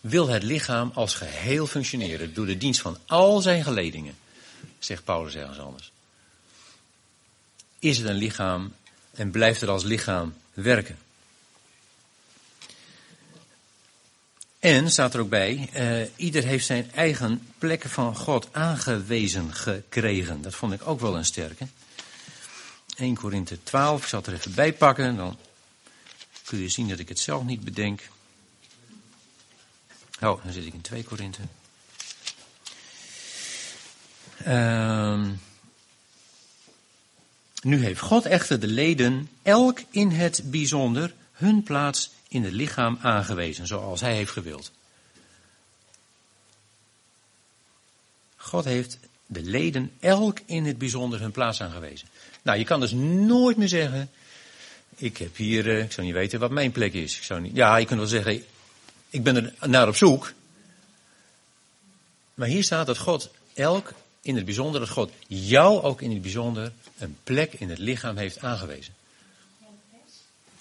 [0.00, 4.14] Wil het lichaam als geheel functioneren door de dienst van al zijn geledingen,
[4.78, 5.92] zegt Paulus ergens anders.
[7.78, 8.74] Is het een lichaam
[9.10, 10.98] en blijft het als lichaam werken?
[14.64, 20.42] En, staat er ook bij, uh, ieder heeft zijn eigen plek van God aangewezen gekregen.
[20.42, 21.66] Dat vond ik ook wel een sterke.
[22.96, 25.38] 1 Korinthe 12, ik zal het er even bij pakken, dan
[26.44, 28.08] kun je zien dat ik het zelf niet bedenk.
[30.20, 31.40] Oh, dan zit ik in 2 Korinthe.
[34.46, 35.28] Uh,
[37.62, 42.98] nu heeft God echter de leden elk in het bijzonder hun plaats in het lichaam
[43.02, 44.70] aangewezen, zoals hij heeft gewild.
[48.36, 52.08] God heeft de leden elk in het bijzonder hun plaats aangewezen.
[52.42, 54.10] Nou, je kan dus nooit meer zeggen,
[54.96, 57.16] ik heb hier, eh, ik zou niet weten wat mijn plek is.
[57.16, 58.44] Ik zou niet, ja, je kunt wel zeggen,
[59.10, 60.32] ik ben er naar op zoek.
[62.34, 63.92] Maar hier staat dat God elk
[64.22, 68.16] in het bijzonder, dat God jou ook in het bijzonder een plek in het lichaam
[68.16, 68.94] heeft aangewezen.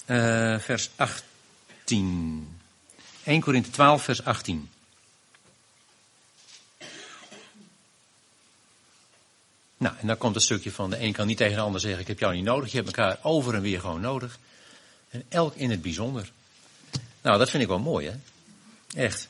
[0.05, 1.23] Uh, vers 8.
[1.93, 2.57] 18.
[3.23, 4.69] 1 Korinthe 12, vers 18.
[9.77, 12.01] Nou, en dan komt een stukje van de een kan niet tegen de ander zeggen:
[12.01, 12.71] Ik heb jou niet nodig.
[12.71, 14.39] Je hebt elkaar over en weer gewoon nodig.
[15.09, 16.31] En elk in het bijzonder.
[17.21, 18.15] Nou, dat vind ik wel mooi, hè?
[19.01, 19.27] Echt.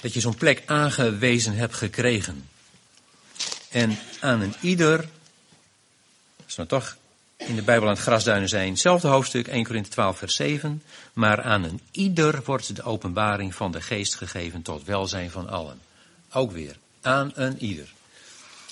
[0.00, 2.48] Dat je zo'n plek aangewezen hebt gekregen.
[3.70, 5.08] En aan een ieder,
[6.44, 6.96] als we toch
[7.46, 10.82] in de Bijbel aan het grasduinen zijn, hetzelfde hoofdstuk, 1 Korinthe 12, vers 7.
[11.12, 15.80] Maar aan een ieder wordt de openbaring van de geest gegeven tot welzijn van allen.
[16.32, 17.92] Ook weer, aan een ieder.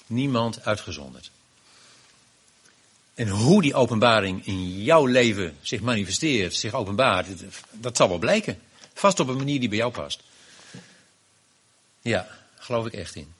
[0.06, 1.30] Niemand uitgezonderd.
[3.14, 7.26] En hoe die openbaring in jouw leven zich manifesteert, zich openbaart,
[7.70, 8.61] dat zal wel blijken.
[8.94, 10.22] Vast op een manier die bij jou past.
[12.00, 13.32] Ja, geloof ik echt in.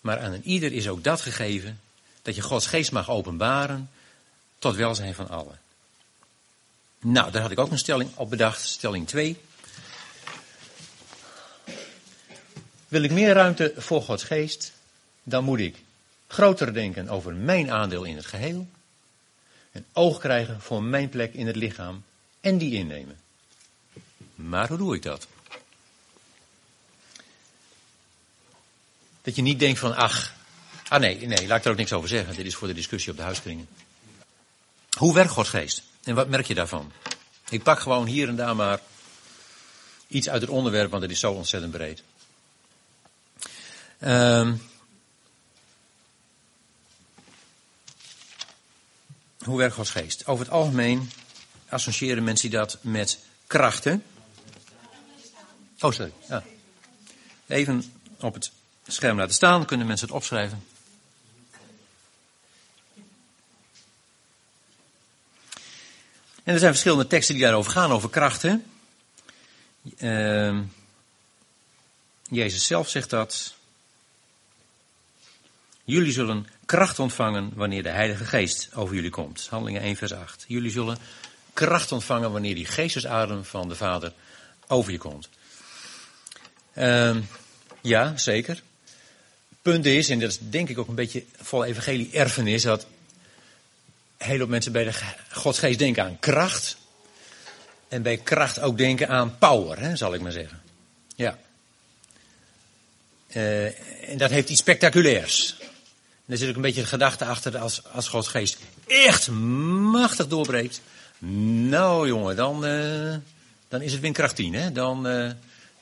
[0.00, 1.80] Maar aan een ieder is ook dat gegeven,
[2.22, 3.90] dat je Gods geest mag openbaren
[4.64, 5.58] tot welzijn van allen.
[7.00, 9.40] Nou, daar had ik ook een stelling op bedacht, stelling 2.
[12.88, 14.72] Wil ik meer ruimte voor Gods geest,
[15.22, 15.76] dan moet ik
[16.26, 18.66] groter denken over mijn aandeel in het geheel.
[19.72, 22.04] En oog krijgen voor mijn plek in het lichaam
[22.40, 23.18] en die innemen.
[24.34, 25.26] Maar hoe doe ik dat?
[29.22, 30.34] Dat je niet denkt van, ach,
[30.88, 32.34] ah nee, nee, laat ik er ook niks over zeggen.
[32.34, 33.68] Dit is voor de discussie op de huiskringen.
[34.94, 35.82] Hoe werkt Gods geest?
[36.02, 36.92] En wat merk je daarvan?
[37.48, 38.80] Ik pak gewoon hier en daar maar
[40.06, 42.02] iets uit het onderwerp, want het is zo ontzettend breed.
[44.00, 44.62] Um,
[49.38, 50.26] hoe werkt Gods geest?
[50.26, 51.10] Over het algemeen
[51.68, 54.04] associëren mensen dat met krachten.
[55.80, 56.12] Oh, sorry.
[56.28, 56.44] Ja.
[57.46, 58.50] Even op het
[58.86, 60.64] scherm laten staan, kunnen mensen het opschrijven.
[66.44, 68.64] En er zijn verschillende teksten die daarover gaan, over krachten.
[69.98, 70.58] Uh,
[72.30, 73.54] Jezus zelf zegt dat.
[75.84, 79.46] Jullie zullen kracht ontvangen wanneer de Heilige Geest over jullie komt.
[79.50, 80.44] Handelingen 1, vers 8.
[80.48, 80.98] Jullie zullen
[81.52, 84.12] kracht ontvangen wanneer die geestesadem van de Vader
[84.66, 85.28] over je komt.
[86.74, 87.16] Uh,
[87.80, 88.62] ja, zeker.
[89.62, 92.86] Punt is, en dat is denk ik ook een beetje vol evangelie erfenis, dat
[94.16, 94.92] heel veel mensen bij de
[95.30, 96.76] Godsgeest denken aan kracht.
[97.88, 100.62] En bij kracht ook denken aan power, hè, zal ik maar zeggen.
[101.16, 101.38] Ja.
[103.32, 103.64] Uh,
[104.10, 105.56] en dat heeft iets spectaculairs.
[106.26, 110.26] En er zit ook een beetje de gedachte achter als, als Gods geest echt machtig
[110.26, 110.80] doorbreekt.
[111.18, 113.14] Nou jongen, dan, uh,
[113.68, 114.54] dan is het windkracht 10.
[114.54, 114.72] Hè?
[114.72, 115.30] Dan, uh,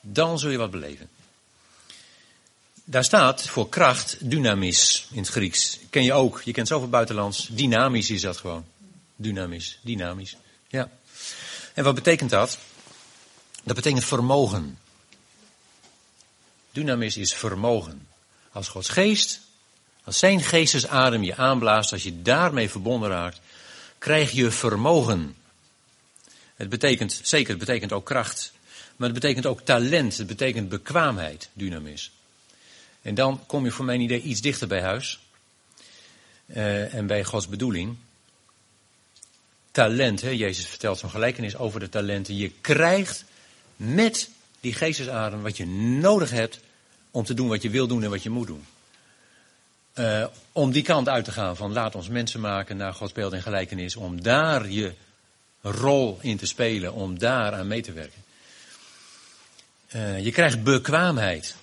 [0.01, 1.09] dan zul je wat beleven.
[2.85, 5.79] Daar staat voor kracht dynamis in het Grieks.
[5.91, 7.49] Ken je ook, je kent zoveel buitenlands.
[7.51, 8.65] Dynamisch is dat gewoon.
[9.17, 10.37] Dynamisch, dynamisch.
[10.69, 10.91] Ja.
[11.75, 12.59] En wat betekent dat?
[13.63, 14.79] Dat betekent vermogen.
[16.71, 18.07] Dynamis is vermogen.
[18.53, 19.41] Als Gods geest,
[20.05, 23.41] als zijn geestesadem je aanblaast, als je daarmee verbonden raakt,
[23.99, 25.37] krijg je vermogen.
[26.55, 28.53] Het betekent, zeker, het betekent ook kracht.
[28.97, 32.13] Maar het betekent ook talent, het betekent bekwaamheid, dynamis.
[33.03, 35.21] En dan kom je voor mijn idee iets dichter bij huis.
[36.47, 37.97] Uh, en bij Gods bedoeling.
[39.71, 40.29] Talent, hè?
[40.29, 42.37] Jezus vertelt zo'n gelijkenis over de talenten.
[42.37, 43.25] Je krijgt
[43.77, 46.61] met die geestesadem wat je nodig hebt
[47.11, 48.67] om te doen wat je wil doen en wat je moet doen.
[49.95, 53.33] Uh, om die kant uit te gaan van laat ons mensen maken naar Gods beeld
[53.33, 53.97] en gelijkenis.
[53.97, 54.93] Om daar je
[55.61, 58.25] rol in te spelen, om daar aan mee te werken.
[59.95, 61.57] Uh, je krijgt bekwaamheid.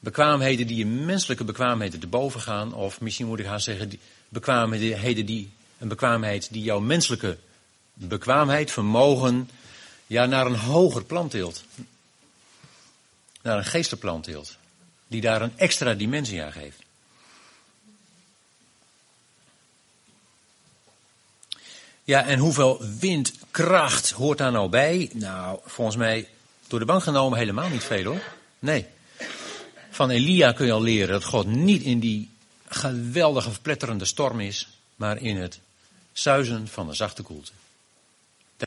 [0.00, 2.74] Bekwaamheden die je menselijke bekwaamheden te boven gaan.
[2.74, 7.38] Of misschien moet ik gaan zeggen, bekwaamheden die, een bekwaamheid die jouw menselijke
[7.94, 9.50] bekwaamheid, vermogen,
[10.06, 11.64] ja, naar een hoger plan tilt.
[13.42, 14.56] Naar een geestenplan tilt.
[15.06, 16.78] Die daar een extra dimensie aan geeft.
[22.04, 25.10] Ja, en hoeveel windkracht hoort daar nou bij?
[25.12, 26.28] Nou, volgens mij
[26.66, 28.22] door de bank genomen helemaal niet veel hoor.
[28.58, 28.86] Nee.
[29.90, 32.30] Van Elia kun je al leren dat God niet in die
[32.68, 35.60] geweldige verpletterende storm is, maar in het
[36.12, 37.52] zuizen van de zachte koelte.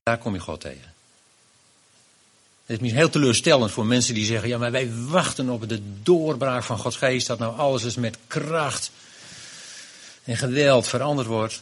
[0.04, 0.94] Daar kom je God tegen.
[2.66, 5.82] Het is misschien heel teleurstellend voor mensen die zeggen, ja maar wij wachten op de
[6.04, 8.92] doorbraak van Gods geest, dat nou alles eens met kracht
[10.24, 11.62] en geweld veranderd wordt.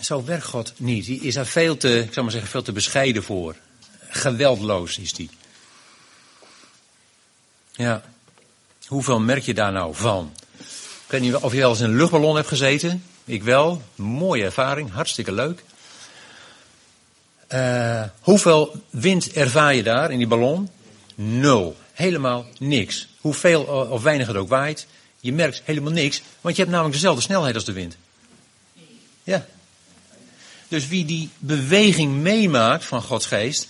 [0.00, 1.04] Zo werkt God niet.
[1.04, 3.56] Die is daar veel te, ik zou maar zeggen, veel te bescheiden voor.
[4.08, 5.30] Geweldloos is die.
[7.72, 8.13] Ja.
[8.86, 10.32] Hoeveel merk je daar nou van?
[11.04, 13.04] Ik weet niet of je wel eens in een luchtballon hebt gezeten.
[13.24, 13.82] Ik wel.
[13.94, 14.92] Mooie ervaring.
[14.92, 15.64] Hartstikke leuk.
[17.48, 20.68] Uh, hoeveel wind ervaar je daar in die ballon?
[21.14, 21.76] Nul.
[21.92, 23.08] Helemaal niks.
[23.20, 24.86] Hoeveel of weinig het ook waait,
[25.20, 26.22] je merkt helemaal niks.
[26.40, 27.96] Want je hebt namelijk dezelfde snelheid als de wind.
[29.22, 29.46] Ja.
[30.68, 33.68] Dus wie die beweging meemaakt van Gods geest,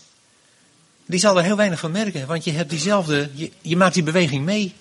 [1.07, 2.27] die zal er heel weinig van merken.
[2.27, 4.75] Want je hebt diezelfde, je maakt die beweging mee.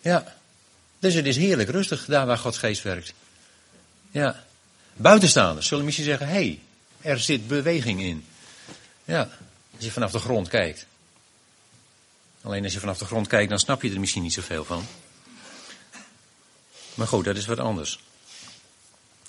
[0.00, 0.36] Ja.
[0.98, 3.12] Dus het is heerlijk rustig daar waar Gods geest werkt.
[4.10, 4.44] Ja.
[4.92, 6.60] Buitenstaanders zullen misschien zeggen, hé, hey,
[7.00, 8.26] er zit beweging in.
[9.04, 9.28] Ja.
[9.74, 10.86] Als je vanaf de grond kijkt.
[12.42, 14.86] Alleen als je vanaf de grond kijkt, dan snap je er misschien niet zoveel van.
[16.94, 18.00] Maar goed, dat is wat anders.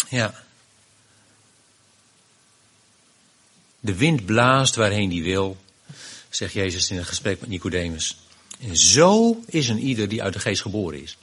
[0.10, 0.44] Ja.
[3.80, 5.58] De wind blaast waarheen die wil,
[6.30, 8.18] zegt Jezus in een gesprek met Nicodemus.
[8.60, 11.18] En zo is een ieder die uit de geest geboren is.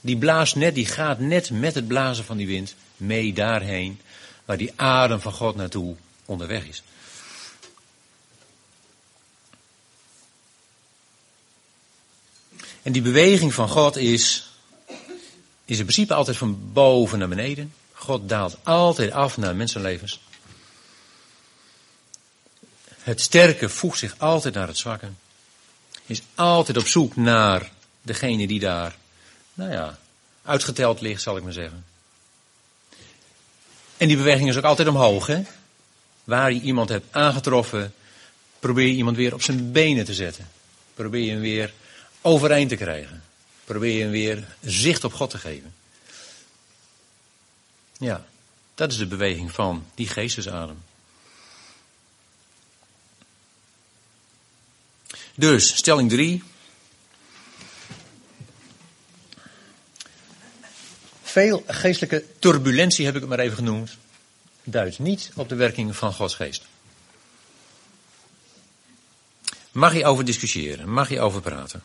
[0.00, 4.00] Die blaast net, die gaat net met het blazen van die wind mee daarheen
[4.44, 6.82] waar die adem van God naartoe onderweg is.
[12.82, 14.50] En die beweging van God is,
[15.64, 17.74] is in principe altijd van boven naar beneden.
[17.92, 20.20] God daalt altijd af naar mensenlevens.
[22.98, 25.08] Het sterke voegt zich altijd naar het zwakke.
[26.06, 27.70] Is altijd op zoek naar
[28.02, 28.96] degene die daar,
[29.54, 29.98] nou ja,
[30.42, 31.84] uitgeteld ligt, zal ik maar zeggen.
[33.96, 35.42] En die beweging is ook altijd omhoog, hè?
[36.24, 37.94] Waar je iemand hebt aangetroffen,
[38.58, 40.48] probeer je iemand weer op zijn benen te zetten.
[40.94, 41.72] Probeer je hem weer
[42.20, 43.22] overeind te krijgen.
[43.64, 45.74] Probeer je hem weer zicht op God te geven.
[47.98, 48.24] Ja,
[48.74, 50.82] dat is de beweging van die geestesadem.
[55.34, 56.42] Dus, stelling 3.
[61.22, 63.96] Veel geestelijke turbulentie heb ik het maar even genoemd.
[64.64, 66.66] Duidt niet op de werking van Gods geest.
[69.72, 71.82] Mag je over discussiëren, mag je over praten.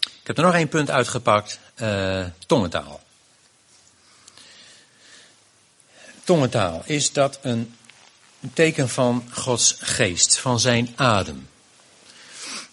[0.00, 3.00] Ik heb er nog één punt uitgepakt, uh, tongentaal.
[6.24, 7.74] Tongentaal, is dat een
[8.54, 11.48] teken van Gods geest, van zijn adem?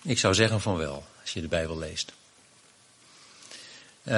[0.01, 2.11] Ik zou zeggen van wel, als je de Bijbel leest.
[4.03, 4.13] Uh,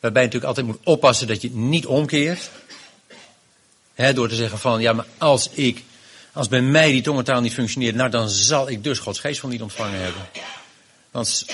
[0.00, 2.50] waarbij je natuurlijk altijd moet oppassen dat je niet omkeert.
[3.94, 5.82] He, door te zeggen van, ja, maar als ik,
[6.32, 9.50] als bij mij die tongentaal niet functioneert, nou dan zal ik dus Gods geest van
[9.50, 10.22] niet ontvangen hebben.
[11.10, 11.46] Want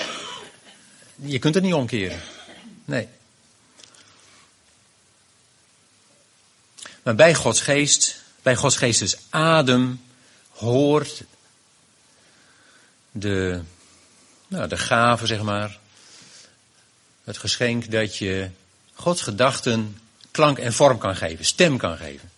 [1.15, 2.19] je kunt het niet omkeren.
[2.85, 3.07] Nee.
[7.03, 10.01] Maar bij Gods geest, bij Gods geestes adem
[10.49, 11.23] hoort
[13.11, 13.61] de,
[14.47, 15.79] nou, de gave, zeg maar.
[17.23, 18.49] Het geschenk dat je
[18.93, 19.97] Gods gedachten
[20.31, 22.31] klank en vorm kan geven, stem kan geven.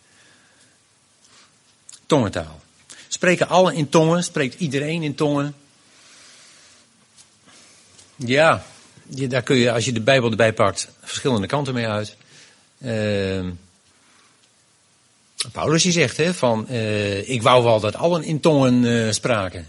[2.06, 2.62] Tongentaal.
[3.08, 4.24] Spreken allen in tongen?
[4.24, 5.56] Spreekt iedereen in tongen?
[8.16, 8.66] Ja,
[9.04, 12.16] daar kun je, als je de Bijbel erbij pakt, verschillende kanten mee uit.
[12.78, 13.48] Uh,
[15.52, 19.68] Paulus die zegt, hè, van, uh, ik wou wel dat allen in tongen uh, spraken.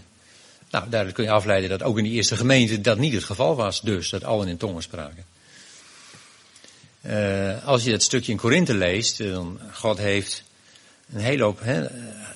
[0.69, 3.55] Nou, daaruit kun je afleiden dat ook in de eerste gemeente dat niet het geval
[3.55, 5.25] was, dus dat allen in tongen spraken.
[7.01, 10.43] Uh, als je dat stukje in Korinthe leest, dan God heeft
[11.13, 11.87] een hele hoop hè,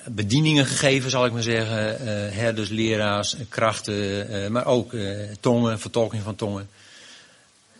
[0.06, 2.02] bedieningen gegeven, zal ik maar zeggen.
[2.32, 4.92] Herders, leraars, krachten, maar ook
[5.40, 6.68] tongen, vertolking van tongen.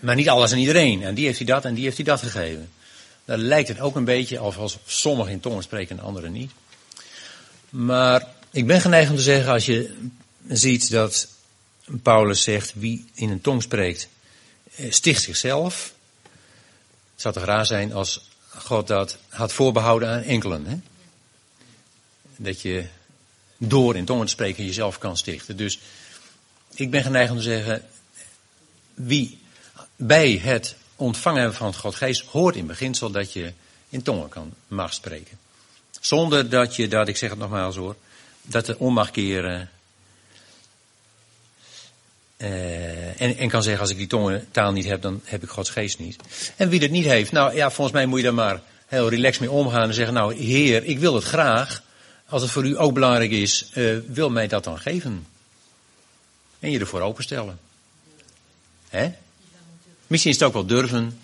[0.01, 1.03] Maar niet alles en iedereen.
[1.03, 2.69] En die heeft hij dat en die heeft hij dat gegeven.
[3.29, 6.51] Daar lijkt het ook een beetje alsof sommigen in tongen spreken en anderen niet.
[7.71, 9.97] Maar ik ben geneigd om te zeggen, als je
[10.49, 11.29] ziet dat
[12.03, 14.09] Paulus zegt, wie in een tong spreekt,
[14.89, 15.95] sticht zichzelf.
[17.13, 20.67] Het zou toch raar zijn als God dat had voorbehouden aan enkelen.
[20.67, 20.77] Hè?
[22.37, 22.85] Dat je
[23.57, 25.57] door in tongen te spreken jezelf kan stichten.
[25.57, 25.79] Dus
[26.75, 27.85] ik ben geneigd om te zeggen,
[28.95, 29.39] wie
[29.97, 33.53] bij het ontvangen van God geest hoort in beginsel dat je
[33.89, 35.39] in tongen kan, mag spreken.
[36.01, 37.97] Zonder dat je dat, ik zeg het nogmaals hoor,
[38.43, 39.71] dat om mag keren.
[42.37, 45.71] Uh, en, en kan zeggen, als ik die tongentaal niet heb, dan heb ik Gods
[45.71, 46.17] geest niet.
[46.57, 49.41] En wie dat niet heeft, nou ja, volgens mij moet je daar maar heel relaxed
[49.41, 51.83] mee omgaan en zeggen, nou heer, ik wil het graag.
[52.27, 55.27] Als het voor u ook belangrijk is, uh, wil mij dat dan geven.
[56.59, 57.59] En je ervoor openstellen.
[58.89, 59.13] Hè?
[60.09, 61.21] Misschien is het ook wel durven.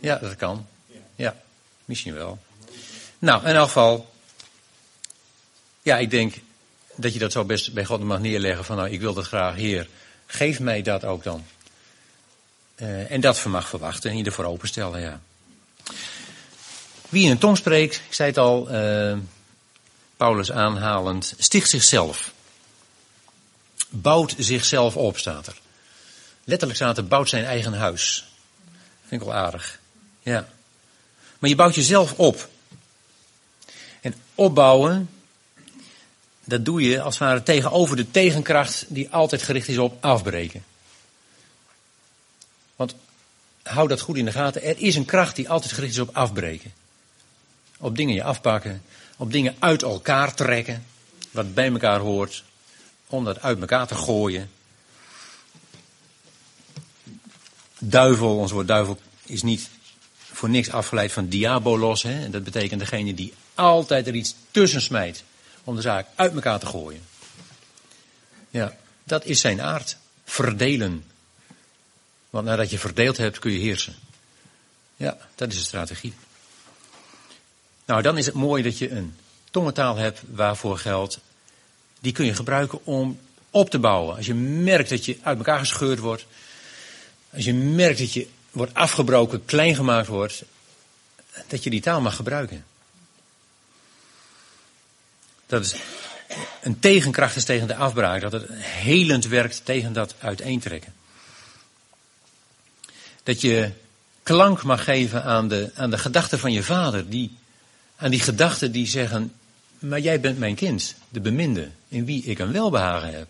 [0.00, 0.66] Ja, dat kan.
[1.16, 1.36] Ja,
[1.84, 2.38] misschien wel.
[3.18, 4.12] Nou, in elk geval.
[5.82, 6.34] Ja, ik denk
[6.94, 8.64] dat je dat zo best bij God mag neerleggen.
[8.64, 9.88] Van nou, ik wil dat graag, Heer.
[10.26, 11.44] Geef mij dat ook dan.
[12.76, 15.20] Uh, en dat vermag verwachten en je ervoor openstellen, ja.
[17.08, 19.16] Wie in een tong spreekt, ik zei het al, uh,
[20.16, 22.32] Paulus aanhalend, sticht zichzelf.
[23.88, 25.56] Bouwt zichzelf op, staat er.
[26.44, 28.28] Letterlijk er, bouwt zijn eigen huis.
[29.06, 29.80] Vind ik wel aardig.
[30.22, 30.48] Ja.
[31.38, 32.48] Maar je bouwt jezelf op.
[34.00, 35.10] En opbouwen,
[36.44, 40.64] dat doe je als het ware tegenover de tegenkracht die altijd gericht is op afbreken.
[42.76, 42.94] Want
[43.62, 44.62] hou dat goed in de gaten.
[44.62, 46.72] Er is een kracht die altijd gericht is op afbreken.
[47.78, 48.82] Op dingen je afpakken.
[49.16, 50.84] Op dingen uit elkaar trekken.
[51.30, 52.44] Wat bij elkaar hoort.
[53.06, 54.50] Om dat uit elkaar te gooien.
[57.88, 59.70] Duivel, ons woord duivel is niet
[60.16, 62.02] voor niks afgeleid van diabolos.
[62.02, 62.24] Hè?
[62.24, 65.24] En dat betekent degene die altijd er iets tussen smijt.
[65.64, 67.02] Om de zaak uit elkaar te gooien.
[68.50, 69.96] Ja, dat is zijn aard.
[70.24, 71.04] Verdelen.
[72.30, 73.94] Want nadat je verdeeld hebt, kun je heersen.
[74.96, 76.14] Ja, dat is de strategie.
[77.84, 79.16] Nou, dan is het mooi dat je een
[79.50, 81.18] tongentaal hebt waarvoor geldt.
[82.00, 83.18] Die kun je gebruiken om
[83.50, 84.16] op te bouwen.
[84.16, 86.26] Als je merkt dat je uit elkaar gescheurd wordt.
[87.34, 90.44] Als je merkt dat je wordt afgebroken, klein gemaakt wordt.
[91.46, 92.64] Dat je die taal mag gebruiken.
[95.46, 95.74] Dat is
[96.62, 98.20] een tegenkracht is tegen de afbraak.
[98.20, 100.94] Dat het helend werkt tegen dat uiteentrekken.
[103.22, 103.70] Dat je
[104.22, 107.08] klank mag geven aan de, aan de gedachten van je vader.
[107.08, 107.36] Die,
[107.96, 109.32] aan die gedachten die zeggen,
[109.78, 113.28] maar jij bent mijn kind, de beminde, in wie ik een welbehagen heb.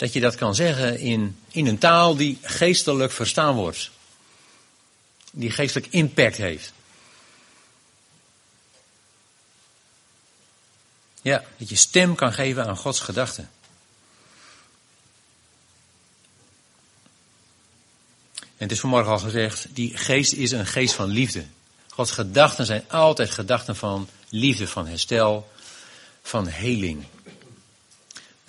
[0.00, 3.90] Dat je dat kan zeggen in, in een taal die geestelijk verstaan wordt.
[5.30, 6.72] Die geestelijk impact heeft.
[11.22, 13.50] Ja, dat je stem kan geven aan Gods gedachten.
[18.40, 21.44] En het is vanmorgen al gezegd, die geest is een geest van liefde.
[21.88, 25.50] Gods gedachten zijn altijd gedachten van liefde, van herstel,
[26.22, 27.04] van heling.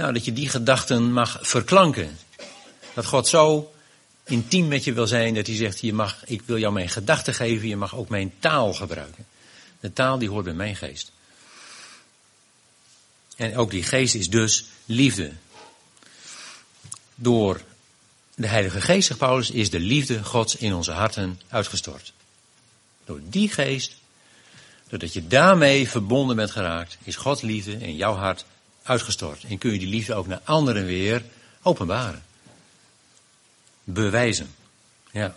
[0.02, 2.18] Nou, dat je die gedachten mag verklanken.
[2.94, 3.74] Dat God zo
[4.24, 7.34] intiem met je wil zijn dat hij zegt, je mag, ik wil jou mijn gedachten
[7.34, 9.26] geven, je mag ook mijn taal gebruiken.
[9.80, 11.12] De taal die hoort bij mijn geest.
[13.36, 15.32] En ook die geest is dus liefde.
[17.16, 17.62] Door
[18.36, 22.14] de Heilige Geest, zegt Paulus, is de liefde Gods in onze harten uitgestort.
[23.06, 23.96] Door die geest,
[24.88, 28.46] doordat je daarmee verbonden bent geraakt, is Gods liefde in jouw hart
[28.84, 29.44] uitgestort.
[29.44, 31.24] En kun je die liefde ook naar anderen weer
[31.62, 32.24] openbaren.
[33.84, 34.56] Bewijzen.
[35.12, 35.36] Ja.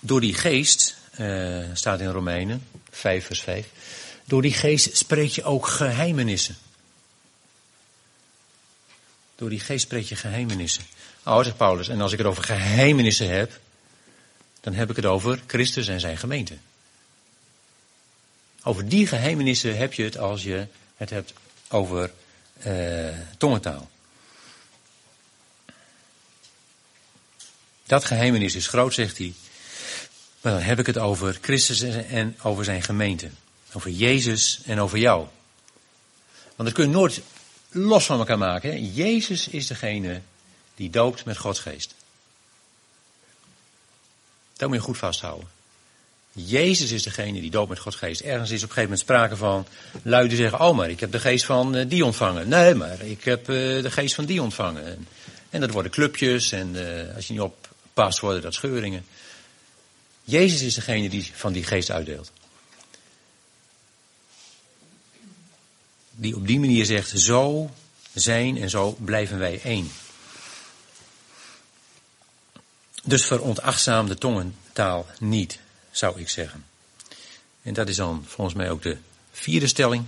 [0.00, 3.66] Door die geest, uh, staat in Romeinen 5 vers 5,
[4.24, 6.56] door die geest spreek je ook geheimenissen.
[9.34, 10.84] Door die geest spreek je geheimenissen.
[11.24, 13.60] Oh, zegt Paulus, en als ik het over geheimenissen heb,
[14.60, 16.56] dan heb ik het over Christus en zijn gemeente.
[18.66, 21.32] Over die geheimenissen heb je het als je het hebt
[21.68, 22.10] over
[22.66, 23.08] uh,
[23.38, 23.90] tongentaal.
[27.86, 29.34] Dat geheimenis is groot, zegt hij.
[30.40, 33.30] Maar dan heb ik het over Christus en over zijn gemeente.
[33.72, 35.26] Over Jezus en over jou.
[36.56, 37.20] Want dat kun je nooit
[37.70, 38.92] los van elkaar maken.
[38.92, 40.20] Jezus is degene
[40.74, 41.94] die doopt met Gods geest.
[44.56, 45.53] Dat moet je goed vasthouden.
[46.36, 48.20] Jezus is degene die doopt met Gods geest.
[48.20, 49.66] Ergens is op een gegeven moment sprake van
[50.02, 52.48] luiden zeggen, oh maar ik heb de geest van eh, die ontvangen.
[52.48, 55.06] Nee, maar ik heb uh, de geest van die ontvangen.
[55.50, 59.06] En, dat worden clubjes en uh, als je niet oppast worden dat scheuringen.
[60.24, 62.32] Jezus is degene die van die geest uitdeelt.
[66.10, 67.70] Die op die manier zegt, zo
[68.14, 69.90] zijn en zo blijven wij één.
[73.04, 75.58] Dus veronachtzaam de tongentaal niet,
[75.96, 76.64] zou ik zeggen.
[77.62, 78.96] En dat is dan volgens mij ook de
[79.32, 80.04] vierde stelling.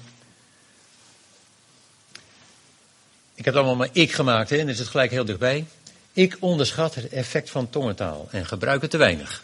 [3.34, 5.66] Ik heb het allemaal maar ik gemaakt, hè, en is het gelijk heel dichtbij.
[6.12, 9.42] Ik onderschat het effect van tongentaal en gebruik het te weinig.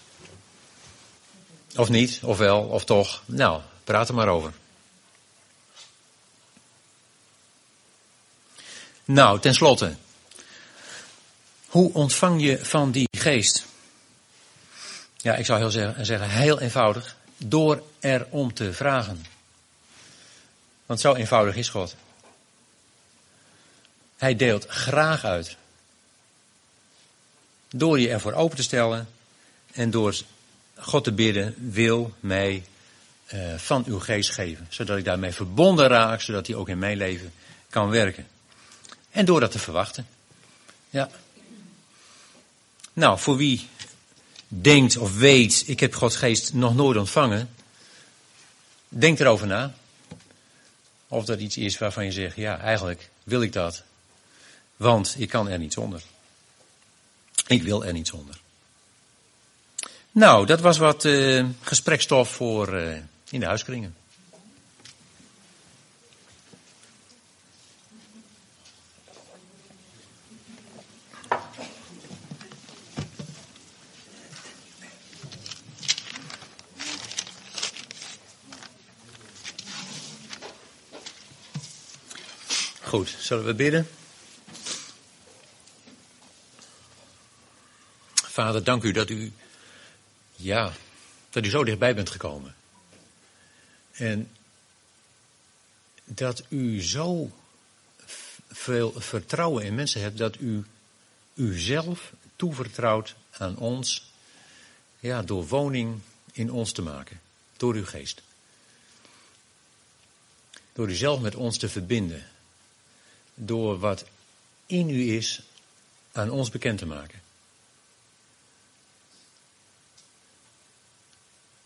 [1.76, 3.22] Of niet, of wel, of toch.
[3.26, 4.52] Nou, praat er maar over.
[9.04, 9.96] Nou, tenslotte.
[11.66, 13.64] Hoe ontvang je van die geest?
[15.22, 17.16] Ja, ik zou heel zeggen, zeggen heel eenvoudig.
[17.36, 19.24] Door erom te vragen.
[20.86, 21.96] Want zo eenvoudig is God.
[24.16, 25.56] Hij deelt graag uit.
[27.70, 29.08] Door je ervoor open te stellen
[29.72, 30.14] en door
[30.74, 32.64] God te bidden, wil mij
[33.34, 34.66] uh, van uw geest geven.
[34.68, 37.32] Zodat ik daarmee verbonden raak, zodat hij ook in mijn leven
[37.70, 38.26] kan werken.
[39.10, 40.06] En door dat te verwachten.
[40.90, 41.10] Ja.
[42.92, 43.68] Nou, voor wie
[44.60, 47.50] denkt of weet, ik heb Gods geest nog nooit ontvangen.
[48.88, 49.74] Denk erover na.
[51.08, 53.82] Of dat iets is waarvan je zegt, ja, eigenlijk wil ik dat.
[54.76, 56.02] Want ik kan er niet zonder.
[57.46, 58.40] Ik wil er niet zonder.
[60.10, 62.96] Nou, dat was wat uh, gesprekstof voor uh,
[63.30, 63.96] in de huiskringen.
[82.92, 83.88] Goed, zullen we bidden?
[88.14, 89.32] Vader, dank u dat u,
[90.36, 90.72] ja,
[91.30, 92.54] dat u zo dichtbij bent gekomen.
[93.92, 94.30] En
[96.04, 97.30] dat u zo
[98.50, 100.64] veel vertrouwen in mensen hebt dat u
[101.34, 104.12] uzelf toevertrouwt aan ons,
[105.00, 106.00] ja, door woning
[106.32, 107.20] in ons te maken,
[107.56, 108.22] door uw geest.
[110.72, 112.30] Door u zelf met ons te verbinden,
[113.46, 114.04] door wat
[114.66, 115.42] in u is
[116.12, 117.20] aan ons bekend te maken.